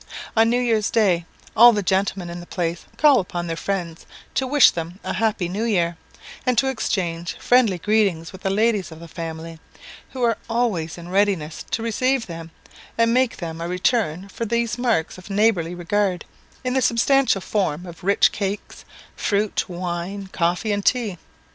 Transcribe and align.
On 0.35 0.49
New 0.49 0.57
Year's 0.59 0.89
day 0.89 1.25
all 1.55 1.73
the 1.73 1.83
gentlemen 1.83 2.31
in 2.31 2.39
the 2.39 2.47
place 2.47 2.85
call 2.97 3.19
upon 3.19 3.45
their 3.45 3.55
friends, 3.55 4.07
to 4.33 4.47
wish 4.47 4.71
them 4.71 4.99
a 5.03 5.13
happy 5.13 5.47
new 5.47 5.63
year, 5.63 5.95
and 6.43 6.57
to 6.57 6.69
exchange 6.69 7.37
friendly 7.39 7.77
greetings 7.77 8.31
with 8.31 8.41
the 8.41 8.49
ladies 8.49 8.91
of 8.91 8.99
the 8.99 9.07
family, 9.07 9.59
who 10.09 10.23
are 10.23 10.39
always 10.49 10.97
in 10.97 11.09
readiness 11.09 11.63
to 11.69 11.83
receive 11.83 12.25
them, 12.25 12.49
and 12.97 13.13
make 13.13 13.37
them 13.37 13.61
a 13.61 13.67
return 13.67 14.27
for 14.27 14.43
these 14.43 14.75
marks 14.75 15.19
of 15.19 15.29
neighbourly 15.29 15.75
regard, 15.75 16.25
in 16.63 16.73
the 16.73 16.81
substantial 16.81 17.39
form 17.39 17.85
of 17.85 18.03
rich 18.03 18.31
cakes, 18.31 18.83
fruit, 19.15 19.69
wine, 19.69 20.25
coffee, 20.33 20.71
and 20.71 20.83
tea. 20.83 21.19